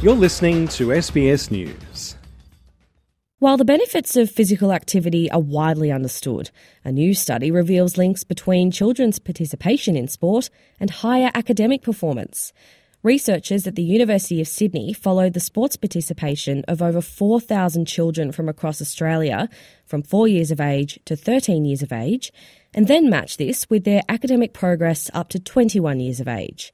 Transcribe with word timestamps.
You're 0.00 0.14
listening 0.14 0.68
to 0.68 0.90
SBS 0.90 1.50
News. 1.50 2.14
While 3.40 3.56
the 3.56 3.64
benefits 3.64 4.14
of 4.14 4.30
physical 4.30 4.72
activity 4.72 5.28
are 5.32 5.40
widely 5.40 5.90
understood, 5.90 6.52
a 6.84 6.92
new 6.92 7.14
study 7.14 7.50
reveals 7.50 7.98
links 7.98 8.22
between 8.22 8.70
children's 8.70 9.18
participation 9.18 9.96
in 9.96 10.06
sport 10.06 10.50
and 10.78 10.88
higher 10.88 11.32
academic 11.34 11.82
performance. 11.82 12.52
Researchers 13.02 13.66
at 13.66 13.74
the 13.74 13.82
University 13.82 14.40
of 14.40 14.46
Sydney 14.46 14.92
followed 14.92 15.32
the 15.32 15.40
sports 15.40 15.74
participation 15.74 16.62
of 16.68 16.80
over 16.80 17.00
4,000 17.00 17.84
children 17.84 18.30
from 18.30 18.48
across 18.48 18.80
Australia 18.80 19.48
from 19.84 20.04
4 20.04 20.28
years 20.28 20.52
of 20.52 20.60
age 20.60 21.00
to 21.06 21.16
13 21.16 21.64
years 21.64 21.82
of 21.82 21.90
age, 21.90 22.32
and 22.72 22.86
then 22.86 23.10
matched 23.10 23.38
this 23.38 23.68
with 23.68 23.82
their 23.82 24.02
academic 24.08 24.52
progress 24.52 25.10
up 25.12 25.28
to 25.30 25.40
21 25.40 25.98
years 25.98 26.20
of 26.20 26.28
age. 26.28 26.72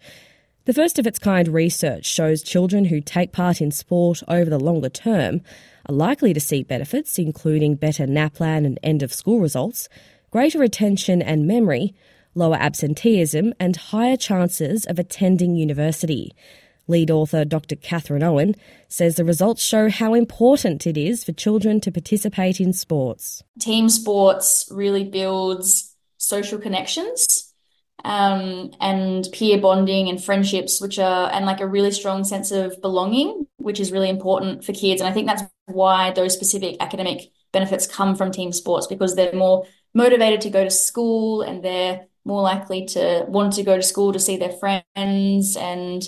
The 0.66 0.72
first 0.72 0.98
of 0.98 1.06
its 1.06 1.18
kind 1.18 1.46
research 1.48 2.06
shows 2.06 2.42
children 2.42 2.86
who 2.86 3.02
take 3.02 3.32
part 3.32 3.60
in 3.60 3.70
sport 3.70 4.22
over 4.28 4.48
the 4.48 4.58
longer 4.58 4.88
term 4.88 5.42
are 5.86 5.94
likely 5.94 6.32
to 6.32 6.40
see 6.40 6.62
benefits, 6.62 7.18
including 7.18 7.74
better 7.74 8.06
NAPLAN 8.06 8.64
and 8.64 8.78
end 8.82 9.02
of 9.02 9.12
school 9.12 9.40
results, 9.40 9.90
greater 10.30 10.62
attention 10.62 11.20
and 11.20 11.46
memory, 11.46 11.94
lower 12.34 12.56
absenteeism, 12.56 13.52
and 13.60 13.76
higher 13.76 14.16
chances 14.16 14.86
of 14.86 14.98
attending 14.98 15.54
university. 15.54 16.34
Lead 16.88 17.10
author 17.10 17.44
Dr. 17.44 17.76
Catherine 17.76 18.22
Owen 18.22 18.54
says 18.88 19.16
the 19.16 19.24
results 19.24 19.62
show 19.62 19.90
how 19.90 20.14
important 20.14 20.86
it 20.86 20.96
is 20.96 21.24
for 21.24 21.32
children 21.32 21.78
to 21.82 21.92
participate 21.92 22.58
in 22.58 22.72
sports. 22.72 23.42
Team 23.60 23.90
sports 23.90 24.66
really 24.70 25.04
builds 25.04 25.94
social 26.16 26.58
connections 26.58 27.53
um, 28.02 28.70
and 28.80 29.26
peer 29.32 29.58
bonding 29.58 30.08
and 30.08 30.22
friendships, 30.22 30.80
which 30.80 30.98
are, 30.98 31.30
and 31.32 31.46
like 31.46 31.60
a 31.60 31.66
really 31.66 31.90
strong 31.90 32.24
sense 32.24 32.50
of 32.50 32.80
belonging, 32.82 33.46
which 33.58 33.80
is 33.80 33.92
really 33.92 34.08
important 34.08 34.64
for 34.64 34.72
kids. 34.72 35.00
And 35.00 35.08
I 35.08 35.12
think 35.12 35.26
that's 35.26 35.42
why 35.66 36.10
those 36.12 36.34
specific 36.34 36.76
academic 36.80 37.30
benefits 37.52 37.86
come 37.86 38.14
from 38.16 38.30
team 38.30 38.52
sports 38.52 38.86
because 38.86 39.14
they're 39.14 39.32
more 39.32 39.64
motivated 39.94 40.40
to 40.42 40.50
go 40.50 40.64
to 40.64 40.70
school 40.70 41.42
and 41.42 41.64
they're 41.64 42.06
more 42.24 42.42
likely 42.42 42.86
to 42.86 43.24
want 43.28 43.52
to 43.54 43.62
go 43.62 43.76
to 43.76 43.82
school 43.82 44.12
to 44.12 44.18
see 44.18 44.36
their 44.36 44.52
friends 44.52 45.56
and 45.56 46.02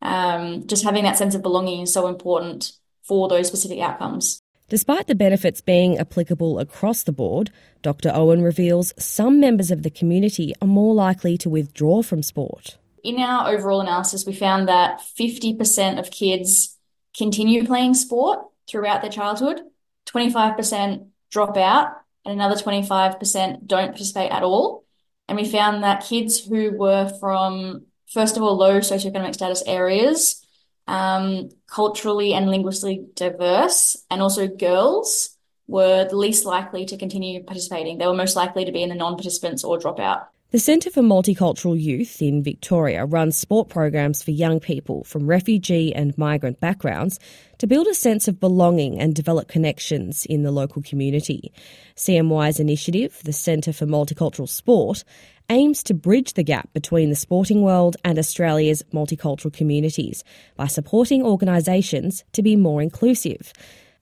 um, 0.00 0.66
just 0.66 0.84
having 0.84 1.04
that 1.04 1.16
sense 1.16 1.34
of 1.34 1.42
belonging 1.42 1.82
is 1.82 1.92
so 1.92 2.08
important 2.08 2.72
for 3.02 3.28
those 3.28 3.48
specific 3.48 3.80
outcomes. 3.80 4.42
Despite 4.72 5.06
the 5.06 5.14
benefits 5.14 5.60
being 5.60 5.98
applicable 5.98 6.58
across 6.58 7.02
the 7.02 7.12
board, 7.12 7.50
Dr. 7.82 8.10
Owen 8.14 8.40
reveals 8.40 8.94
some 8.96 9.38
members 9.38 9.70
of 9.70 9.82
the 9.82 9.90
community 9.90 10.54
are 10.62 10.66
more 10.66 10.94
likely 10.94 11.36
to 11.36 11.50
withdraw 11.50 12.00
from 12.00 12.22
sport. 12.22 12.78
In 13.04 13.18
our 13.18 13.50
overall 13.50 13.82
analysis, 13.82 14.24
we 14.24 14.32
found 14.32 14.68
that 14.68 15.02
50% 15.20 15.98
of 15.98 16.10
kids 16.10 16.78
continue 17.14 17.66
playing 17.66 17.92
sport 17.92 18.46
throughout 18.66 19.02
their 19.02 19.10
childhood, 19.10 19.60
25% 20.06 21.06
drop 21.30 21.58
out, 21.58 21.88
and 22.24 22.32
another 22.32 22.54
25% 22.54 23.66
don't 23.66 23.88
participate 23.88 24.32
at 24.32 24.42
all. 24.42 24.86
And 25.28 25.36
we 25.36 25.46
found 25.46 25.84
that 25.84 26.06
kids 26.06 26.46
who 26.46 26.72
were 26.78 27.12
from, 27.20 27.88
first 28.10 28.38
of 28.38 28.42
all, 28.42 28.56
low 28.56 28.80
socioeconomic 28.80 29.34
status 29.34 29.62
areas 29.66 30.41
um, 30.86 31.50
culturally 31.66 32.34
and 32.34 32.50
linguistically 32.50 33.06
diverse, 33.14 33.96
and 34.10 34.20
also 34.20 34.48
girls 34.48 35.36
were 35.66 36.06
the 36.08 36.16
least 36.16 36.44
likely 36.44 36.84
to 36.86 36.96
continue 36.96 37.42
participating. 37.44 37.98
They 37.98 38.06
were 38.06 38.14
most 38.14 38.36
likely 38.36 38.64
to 38.64 38.72
be 38.72 38.82
in 38.82 38.88
the 38.88 38.94
non 38.94 39.14
participants 39.14 39.64
or 39.64 39.78
drop 39.78 40.00
out. 40.00 40.31
The 40.52 40.58
Centre 40.58 40.90
for 40.90 41.00
Multicultural 41.00 41.80
Youth 41.80 42.20
in 42.20 42.42
Victoria 42.42 43.06
runs 43.06 43.38
sport 43.38 43.70
programs 43.70 44.22
for 44.22 44.32
young 44.32 44.60
people 44.60 45.02
from 45.02 45.26
refugee 45.26 45.94
and 45.94 46.16
migrant 46.18 46.60
backgrounds 46.60 47.18
to 47.56 47.66
build 47.66 47.86
a 47.86 47.94
sense 47.94 48.28
of 48.28 48.38
belonging 48.38 49.00
and 49.00 49.14
develop 49.14 49.48
connections 49.48 50.26
in 50.26 50.42
the 50.42 50.50
local 50.50 50.82
community. 50.82 51.54
CMY's 51.96 52.60
initiative, 52.60 53.18
the 53.24 53.32
Centre 53.32 53.72
for 53.72 53.86
Multicultural 53.86 54.46
Sport, 54.46 55.04
aims 55.48 55.82
to 55.84 55.94
bridge 55.94 56.34
the 56.34 56.42
gap 56.42 56.70
between 56.74 57.08
the 57.08 57.16
sporting 57.16 57.62
world 57.62 57.96
and 58.04 58.18
Australia's 58.18 58.82
multicultural 58.92 59.54
communities 59.54 60.22
by 60.56 60.66
supporting 60.66 61.22
organisations 61.22 62.24
to 62.32 62.42
be 62.42 62.56
more 62.56 62.82
inclusive. 62.82 63.54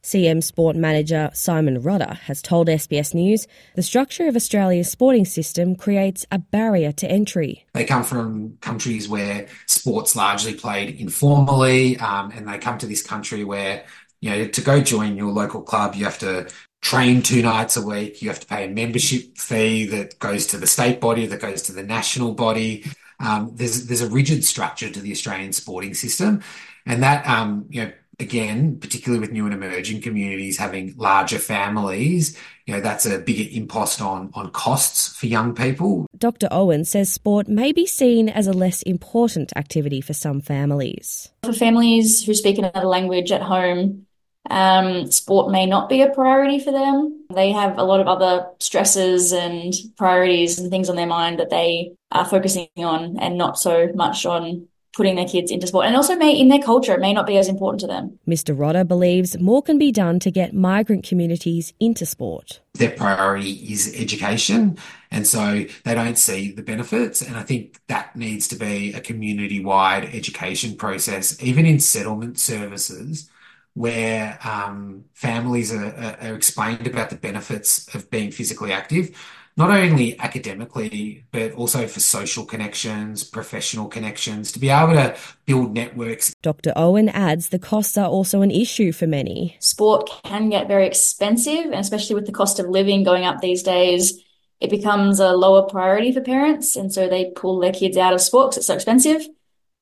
CM 0.03 0.43
Sport 0.43 0.77
manager 0.77 1.31
Simon 1.34 1.83
Rudder 1.83 2.15
has 2.25 2.41
told 2.41 2.69
SBS 2.69 3.15
News 3.15 3.47
the 3.75 3.83
structure 3.83 4.28
of 4.28 4.37
Australia's 4.37 4.91
sporting 4.91 5.25
system 5.25 5.77
creates 5.77 6.27
a 6.33 6.38
barrier 6.38 6.93
to 6.93 7.11
entry. 7.11 7.66
They 7.75 7.84
come 7.84 8.03
from 8.03 8.56
countries 8.61 9.09
where 9.09 9.47
sports 9.66 10.16
largely 10.16 10.55
played 10.55 10.99
informally, 10.99 11.99
um, 11.99 12.31
and 12.31 12.49
they 12.49 12.59
come 12.59 12.78
to 12.78 12.87
this 12.87 13.03
country 13.03 13.44
where 13.44 13.84
you 14.21 14.31
know 14.31 14.47
to 14.49 14.61
go 14.61 14.81
join 14.81 15.16
your 15.16 15.33
local 15.33 15.62
club, 15.62 15.94
you 15.94 16.05
have 16.05 16.19
to 16.21 16.49
train 16.81 17.22
two 17.22 17.43
nights 17.43 17.77
a 17.77 17.82
week. 17.82 18.22
You 18.22 18.28
have 18.28 18.41
to 18.41 18.47
pay 18.47 18.65
a 18.65 18.69
membership 18.69 19.37
fee 19.37 19.87
that 19.87 20.19
goes 20.19 20.47
to 20.49 20.56
the 20.56 20.67
state 20.67 21.00
body, 21.00 21.27
that 21.27 21.41
goes 21.41 21.62
to 21.62 21.72
the 21.72 21.82
national 21.82 22.32
body. 22.32 22.84
Um, 23.19 23.53
there's 23.55 23.87
there's 23.87 24.00
a 24.00 24.09
rigid 24.09 24.44
structure 24.44 24.91
to 24.91 25.00
the 25.00 25.12
Australian 25.12 25.53
sporting 25.53 25.93
system, 25.93 26.43
and 26.87 27.03
that 27.03 27.27
um, 27.27 27.67
you 27.69 27.84
know 27.84 27.93
again, 28.20 28.78
particularly 28.78 29.20
with 29.20 29.32
new 29.32 29.44
and 29.44 29.54
emerging 29.54 30.03
communities 30.03 30.58
having 30.58 30.94
larger 30.97 31.38
families, 31.38 32.36
you 32.66 32.75
know 32.75 32.81
that's 32.81 33.06
a 33.06 33.19
bigger 33.19 33.48
impost 33.53 34.00
on 34.00 34.31
on 34.34 34.50
costs 34.53 35.08
for 35.08 35.26
young 35.26 35.54
people. 35.54 36.06
Dr. 36.16 36.48
Owen 36.50 36.84
says 36.84 37.12
sport 37.12 37.48
may 37.48 37.72
be 37.72 37.86
seen 37.86 38.28
as 38.28 38.47
a 38.47 38.53
less 38.53 38.82
important 38.82 39.53
activity 39.56 40.00
for 40.00 40.12
some 40.12 40.41
families. 40.41 41.31
For 41.42 41.53
families 41.53 42.22
who 42.25 42.34
speak 42.34 42.58
another 42.58 42.86
language 42.86 43.32
at 43.32 43.42
home, 43.42 44.06
um, 44.48 45.10
sport 45.10 45.50
may 45.50 45.66
not 45.66 45.88
be 45.88 46.02
a 46.02 46.10
priority 46.10 46.58
for 46.60 46.72
them. 46.72 47.26
They 47.34 47.52
have 47.52 47.78
a 47.78 47.84
lot 47.84 48.00
of 48.00 48.06
other 48.06 48.47
stresses 48.58 49.32
and 49.32 49.75
priorities 49.97 50.58
and 50.58 50.70
things 50.70 50.88
on 50.88 50.97
their 50.97 51.06
mind 51.06 51.38
that 51.41 51.50
they 51.50 51.92
are 52.12 52.25
focusing 52.25 52.69
on 52.76 53.19
and 53.19 53.37
not 53.37 53.58
so 53.58 53.88
much 53.94 54.26
on 54.26 54.69
putting 55.00 55.16
their 55.16 55.27
kids 55.27 55.50
into 55.50 55.66
sport. 55.66 55.87
And 55.87 55.97
also 55.97 56.15
may 56.15 56.38
in 56.38 56.49
their 56.49 56.61
culture, 56.61 56.93
it 56.93 57.00
may 57.00 57.15
not 57.15 57.27
be 57.27 57.38
as 57.38 57.49
important 57.49 57.81
to 57.81 57.87
them. 57.87 58.19
Mr. 58.28 58.55
Rodder 58.55 58.87
believes 58.87 59.38
more 59.38 59.62
can 59.62 59.78
be 59.78 59.91
done 59.91 60.21
to 60.21 60.31
get 60.31 60.53
migrant 60.53 61.05
communities 61.09 61.72
into 61.81 62.05
sport. 62.05 62.61
Their 62.75 62.91
priority 62.91 63.53
is 63.53 63.94
education. 63.97 64.77
And 65.11 65.27
so 65.27 65.65
they 65.87 65.94
don't 65.94 66.19
see 66.19 66.53
the 66.53 66.62
benefits. 66.62 67.22
And 67.22 67.34
I 67.34 67.44
think 67.44 67.81
that 67.87 68.15
needs 68.15 68.47
to 68.49 68.56
be 68.56 68.93
a 68.93 69.00
community 69.00 69.65
wide 69.65 70.05
education 70.05 70.77
process, 70.77 71.43
even 71.43 71.65
in 71.65 71.81
settlement 71.81 72.38
services 72.38 73.31
where 73.75 74.38
um, 74.44 75.04
families 75.14 75.72
are, 75.72 76.16
are, 76.20 76.34
explained 76.34 76.86
about 76.86 77.10
the 77.10 77.16
benefits 77.16 77.92
of 77.94 78.10
being 78.10 78.31
physically 78.31 78.72
active, 78.72 79.16
not 79.56 79.70
only 79.70 80.19
academically, 80.19 81.25
but 81.31 81.53
also 81.53 81.86
for 81.86 82.00
social 82.00 82.44
connections, 82.44 83.22
professional 83.22 83.88
connections, 83.88 84.53
to 84.53 84.58
be 84.58 84.70
able 84.70 84.94
to 84.94 85.16
build 85.44 85.75
networks. 85.75 86.34
Dr. 86.42 86.72
Owen 86.76 87.08
adds 87.08 87.50
the 87.50 87.58
costs 87.58 87.97
are 87.97 88.08
also 88.08 88.42
an 88.42 88.50
issue 88.50 88.92
for 88.92 89.06
many. 89.06 89.56
Sport 89.60 90.10
can 90.25 90.50
get 90.50 90.66
very 90.66 90.87
expensive, 90.87 91.66
and 91.66 91.75
especially 91.75 92.14
with 92.14 92.26
the 92.26 92.32
cost 92.32 92.58
of 92.58 92.69
living 92.69 93.04
going 93.04 93.25
up 93.25 93.41
these 93.41 93.62
days, 93.62 94.22
it 94.60 94.70
becomes 94.70 95.20
a 95.20 95.32
lower 95.32 95.62
priority 95.69 96.12
for 96.12 96.20
parents, 96.20 96.76
and 96.76 96.92
so 96.92 97.08
they 97.08 97.31
pull 97.31 97.60
their 97.60 97.72
kids 97.72 97.97
out 97.97 98.12
of 98.12 98.20
sport 98.20 98.50
because 98.50 98.58
it's 98.58 98.66
so 98.66 98.75
expensive. 98.75 99.26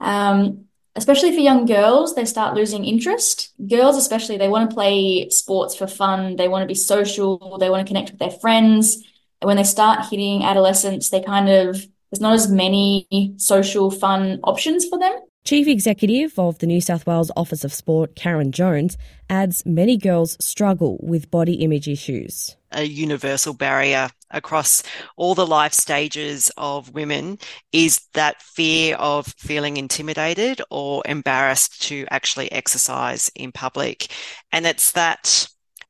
Um, 0.00 0.67
especially 0.96 1.32
for 1.32 1.40
young 1.40 1.66
girls, 1.66 2.14
they 2.14 2.24
start 2.24 2.54
losing 2.54 2.84
interest. 2.84 3.52
Girls, 3.66 3.96
especially, 3.96 4.36
they 4.36 4.48
want 4.48 4.68
to 4.68 4.74
play 4.74 5.28
sports 5.30 5.74
for 5.74 5.86
fun. 5.86 6.36
They 6.36 6.48
want 6.48 6.62
to 6.62 6.66
be 6.66 6.74
social. 6.74 7.58
They 7.58 7.70
want 7.70 7.86
to 7.86 7.90
connect 7.90 8.10
with 8.10 8.18
their 8.18 8.30
friends. 8.30 8.96
And 9.40 9.46
when 9.46 9.56
they 9.56 9.64
start 9.64 10.06
hitting 10.10 10.42
adolescence, 10.42 11.10
they 11.10 11.22
kind 11.22 11.48
of, 11.48 11.74
there's 12.10 12.20
not 12.20 12.34
as 12.34 12.50
many 12.50 13.34
social 13.36 13.90
fun 13.90 14.40
options 14.42 14.86
for 14.88 14.98
them. 14.98 15.12
Chief 15.48 15.66
Executive 15.66 16.38
of 16.38 16.58
the 16.58 16.66
New 16.66 16.82
South 16.82 17.06
Wales 17.06 17.30
Office 17.34 17.64
of 17.64 17.72
Sport, 17.72 18.14
Karen 18.14 18.52
Jones, 18.52 18.98
adds 19.30 19.64
many 19.64 19.96
girls 19.96 20.36
struggle 20.44 20.98
with 21.00 21.30
body 21.30 21.54
image 21.54 21.88
issues. 21.88 22.54
A 22.72 22.82
universal 22.82 23.54
barrier 23.54 24.10
across 24.30 24.82
all 25.16 25.34
the 25.34 25.46
life 25.46 25.72
stages 25.72 26.50
of 26.58 26.92
women 26.92 27.38
is 27.72 28.02
that 28.12 28.42
fear 28.42 28.96
of 28.96 29.26
feeling 29.38 29.78
intimidated 29.78 30.60
or 30.68 31.02
embarrassed 31.06 31.80
to 31.84 32.06
actually 32.10 32.52
exercise 32.52 33.30
in 33.34 33.50
public. 33.50 34.08
And 34.52 34.66
it's 34.66 34.92
that 34.92 35.48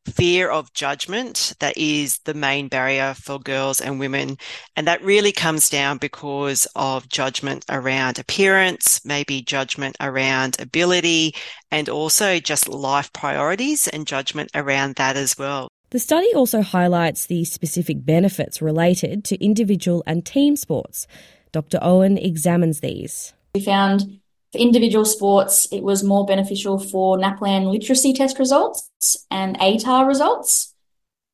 fear 0.09 0.51
of 0.51 0.73
judgment 0.73 1.55
that 1.61 1.77
is 1.77 2.19
the 2.21 2.35
main 2.35 2.69
barrier 2.69 3.15
for 3.15 3.39
girls 3.39 3.81
and 3.81 4.01
women. 4.01 4.39
And 4.77 4.87
that 4.87 5.03
really 5.03 5.33
comes 5.33 5.69
down 5.71 5.99
because 5.99 6.67
of 6.75 7.09
judgment 7.09 7.65
around 7.69 8.19
appearance, 8.19 9.05
maybe 9.05 9.43
judgment 9.43 9.97
around 10.01 10.61
ability, 10.61 11.35
and 11.71 11.89
also 11.89 12.39
just 12.39 12.69
life 12.69 13.13
priorities 13.13 13.89
and 13.89 14.07
judgment 14.07 14.51
around 14.55 14.97
that 14.97 15.17
as 15.17 15.37
well. 15.39 15.69
The 15.91 15.99
study 15.99 16.33
also 16.35 16.61
highlights 16.61 17.27
the 17.27 17.45
specific 17.45 18.05
benefits 18.05 18.61
related 18.61 19.25
to 19.25 19.43
individual 19.43 20.03
and 20.07 20.25
team 20.25 20.55
sports. 20.57 21.07
Dr. 21.53 21.79
Owen 21.81 22.19
examines 22.19 22.81
these. 22.81 23.33
We 23.55 23.63
found 23.63 24.18
For 24.53 24.59
individual 24.59 25.05
sports, 25.05 25.69
it 25.71 25.83
was 25.83 26.03
more 26.03 26.25
beneficial 26.25 26.79
for 26.79 27.19
NAPLAN 27.19 27.71
literacy 27.71 28.15
test 28.15 28.39
results 28.39 29.17
and 29.31 29.59
ATAR 29.59 30.07
results, 30.07 30.75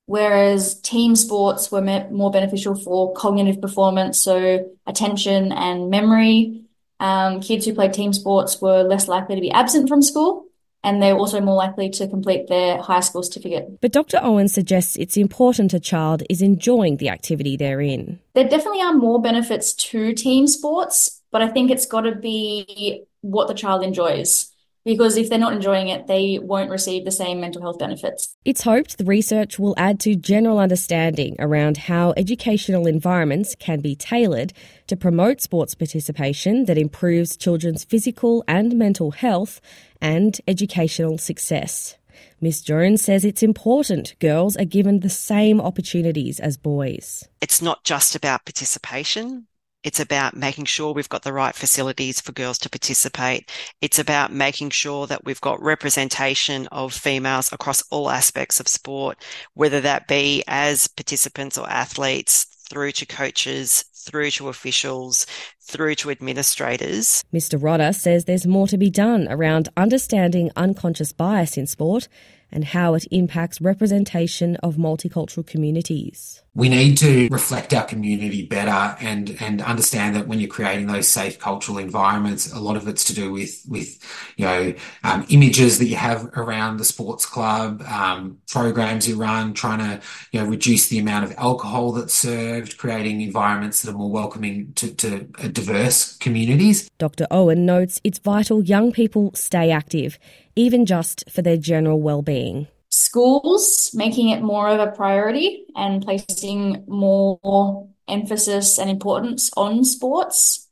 whereas 0.07 0.81
team 0.81 1.15
sports 1.15 1.71
were 1.71 1.81
more 2.11 2.31
beneficial 2.31 2.75
for 2.75 3.13
cognitive 3.15 3.61
performance, 3.61 4.21
so 4.21 4.69
attention 4.87 5.53
and 5.53 5.91
memory. 5.91 6.63
Um, 6.99 7.41
kids 7.41 7.67
who 7.67 7.75
played 7.75 7.93
team 7.93 8.13
sports 8.13 8.61
were 8.61 8.83
less 8.83 9.07
likely 9.07 9.37
to 9.37 9.41
be 9.41 9.51
absent 9.51 9.89
from 9.89 10.03
school 10.03 10.47
and 10.85 11.03
they're 11.03 11.17
also 11.17 11.41
more 11.41 11.57
likely 11.57 11.89
to 11.89 12.07
complete 12.07 12.47
their 12.47 12.81
high 12.81 13.01
school 13.01 13.23
certificate. 13.23 13.81
But 13.81 13.93
Dr. 13.93 14.21
Owen 14.23 14.49
suggests 14.49 14.97
it's 14.97 15.17
important 15.17 15.73
a 15.73 15.81
child 15.81 16.23
is 16.29 16.43
enjoying 16.43 16.99
the 16.99 17.09
activity 17.09 17.57
they're 17.57 17.81
in. 17.81 18.21
There 18.35 18.47
definitely 18.47 18.83
are 18.83 18.93
more 18.93 19.21
benefits 19.21 19.73
to 19.73 20.13
team 20.13 20.47
sports, 20.47 21.23
but 21.35 21.43
I 21.43 21.49
think 21.49 21.73
it's 21.73 21.85
got 21.85 22.03
to 22.03 22.15
be 22.15 23.03
what 23.23 23.49
the 23.49 23.55
child 23.55 23.83
enjoys 23.83 24.53
because 24.85 25.17
if 25.17 25.29
they're 25.29 25.37
not 25.37 25.53
enjoying 25.53 25.89
it, 25.89 26.07
they 26.07 26.39
won't 26.41 26.71
receive 26.71 27.05
the 27.05 27.11
same 27.11 27.41
mental 27.41 27.61
health 27.61 27.77
benefits. 27.77 28.37
It's 28.45 28.63
hoped 28.63 28.99
the 28.99 29.05
research 29.05 29.59
will 29.59 29.75
add 29.77 29.99
to 30.01 30.15
general 30.15 30.61
understanding 30.61 31.35
around 31.41 31.77
how 31.77 32.15
educational 32.17 32.87
environments 32.87 33.57
can 33.57 33.81
be 33.81 33.97
tailored 33.97 34.53
to 34.87 34.97
promote 34.97 35.41
sports 35.41 35.75
participation 35.75 36.67
that 36.67 36.79
improves 36.79 37.37
children's 37.37 37.83
physical 37.83 38.45
and 38.47 38.79
mental 38.79 39.11
health 39.11 39.61
and 40.01 40.41
educational 40.47 41.19
success. 41.19 41.97
Ms. 42.41 42.63
Jones 42.63 43.03
says 43.03 43.25
it's 43.25 43.43
important 43.43 44.15
girls 44.21 44.57
are 44.57 44.65
given 44.65 45.01
the 45.01 45.11
same 45.11 45.61
opportunities 45.61 46.39
as 46.39 46.57
boys. 46.57 47.27
It's 47.41 47.61
not 47.61 47.83
just 47.83 48.15
about 48.15 48.45
participation. 48.45 49.49
It's 49.85 50.01
about 50.01 50.35
making 50.35 50.65
sure 50.65 50.93
we've 50.93 51.09
got 51.09 51.23
the 51.23 51.33
right 51.33 51.55
facilities 51.55 52.21
for 52.21 52.33
girls 52.33 52.59
to 52.61 52.71
participate. 52.71 53.51
It's 53.81 53.99
about 53.99 54.33
making 54.33 54.71
sure 54.71 55.07
that 55.07 55.25
we've 55.25 55.41
got 55.41 55.63
representation 55.63 56.67
of 56.73 56.93
females 56.93 57.53
across 57.53 57.83
all 57.91 58.11
aspects 58.11 58.59
of 58.59 58.67
sport, 58.67 59.19
whether 59.53 59.81
that 59.83 60.09
be 60.09 60.43
as 60.49 60.89
participants 60.89 61.59
or 61.59 61.69
athletes, 61.69 62.47
through 62.69 62.93
to 62.93 63.07
coaches, 63.07 63.85
through 63.95 64.31
to 64.31 64.49
officials, 64.49 65.27
through 65.61 65.95
to 65.97 66.11
administrators. 66.11 67.23
Mr. 67.33 67.61
Rodder 67.61 67.95
says 67.95 68.25
there's 68.25 68.47
more 68.47 68.67
to 68.69 68.79
be 68.79 68.91
done 68.91 69.27
around 69.31 69.69
understanding 69.77 70.51
unconscious 70.57 71.13
bias 71.13 71.57
in 71.57 71.67
sport 71.67 72.09
and 72.55 72.65
how 72.65 72.95
it 72.95 73.05
impacts 73.11 73.61
representation 73.61 74.57
of 74.57 74.77
multicultural 74.77 75.47
communities. 75.47 76.41
We 76.57 76.69
need 76.69 76.97
to 76.99 77.29
reflect 77.33 77.75
our 77.75 77.85
community 77.85 78.47
better 78.47 78.97
and, 79.01 79.37
and 79.41 79.61
understand 79.61 80.15
that 80.15 80.29
when 80.29 80.39
you're 80.39 80.49
creating 80.49 80.87
those 80.87 81.09
safe 81.09 81.41
cultural 81.41 81.79
environments, 81.79 82.53
a 82.53 82.61
lot 82.61 82.77
of 82.77 82.87
it's 82.87 83.03
to 83.07 83.15
do 83.15 83.33
with, 83.33 83.65
with 83.69 83.99
you 84.37 84.45
know, 84.45 84.75
um, 85.03 85.27
images 85.31 85.81
that 85.81 85.87
you 85.87 85.97
have 85.97 86.27
around 86.37 86.77
the 86.77 86.85
sports 86.85 87.27
club, 87.27 87.83
um, 87.83 88.39
programs 88.49 89.09
you 89.09 89.17
run, 89.17 89.53
trying 89.53 89.81
to, 89.81 90.01
you 90.31 90.41
know, 90.41 90.47
reduce 90.47 90.87
the 90.89 90.99
amount 91.01 91.25
of 91.25 91.35
alcohol 91.39 91.91
that's 91.91 92.15
served, 92.15 92.79
creating 92.79 93.21
environments 93.21 93.83
that 93.83 93.91
are 93.91 93.99
more 93.99 94.13
welcoming 94.13 94.73
to, 94.75 94.95
to 94.95 95.25
diverse 95.49 96.17
communities. 96.19 96.89
Dr. 96.99 97.27
Owen 97.33 97.67
notes 97.67 98.01
it's 98.05 98.21
vital 98.21 98.63
young 98.63 98.93
people 98.93 99.33
stay 99.35 99.73
active 99.73 100.21
even 100.57 100.87
just 100.87 101.25
for 101.31 101.43
their 101.43 101.57
general 101.57 102.01
well-being. 102.01 102.69
Schools 102.91 103.91
making 103.95 104.29
it 104.29 104.43
more 104.43 104.69
of 104.69 104.81
a 104.81 104.93
priority 104.93 105.65
and 105.75 106.03
placing 106.03 106.85
more 106.87 107.89
emphasis 108.09 108.79
and 108.79 108.91
importance 108.91 109.51
on 109.57 109.85
sports. 109.85 110.69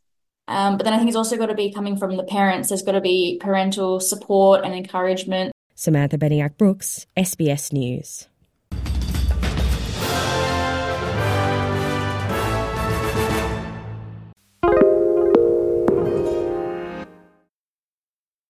Um, 0.48 0.76
but 0.76 0.84
then 0.84 0.92
I 0.92 0.98
think 0.98 1.08
it's 1.08 1.16
also 1.16 1.36
got 1.36 1.46
to 1.46 1.54
be 1.54 1.72
coming 1.72 1.96
from 1.96 2.16
the 2.16 2.24
parents. 2.24 2.68
There's 2.68 2.82
got 2.82 2.92
to 2.92 3.00
be 3.00 3.38
parental 3.40 4.00
support 4.00 4.64
and 4.64 4.74
encouragement. 4.74 5.52
Samantha 5.74 6.18
Beniak 6.18 6.56
Brooks, 6.58 7.06
SBS 7.16 7.72
News. 7.72 8.28